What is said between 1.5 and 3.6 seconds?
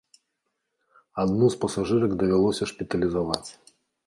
з пасажырак давялося шпіталізаваць.